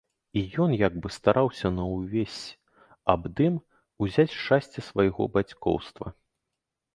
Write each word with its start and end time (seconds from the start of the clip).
І 0.39 0.41
ён 0.63 0.71
як 0.77 0.93
бы 1.01 1.09
стараўся 1.15 1.67
на 1.75 1.83
ўвесь 1.95 2.37
абдым 3.15 3.59
узяць 4.07 4.27
шчасце 4.39 4.79
свайго 4.89 5.29
бацькоўства. 5.37 6.07